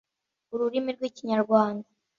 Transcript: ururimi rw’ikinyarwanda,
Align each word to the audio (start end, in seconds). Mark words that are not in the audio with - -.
ururimi 0.53 0.91
rw’ikinyarwanda, 0.97 1.87